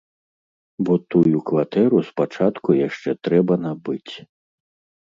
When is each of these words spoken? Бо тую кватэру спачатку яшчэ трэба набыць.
Бо 0.87 0.93
тую 1.15 1.37
кватэру 1.49 1.99
спачатку 2.09 2.69
яшчэ 2.87 3.09
трэба 3.29 3.53
набыць. 3.69 4.13